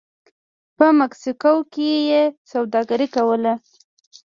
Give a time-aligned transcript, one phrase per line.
[0.77, 3.53] په مکسیکو کې یې سوداګري کوله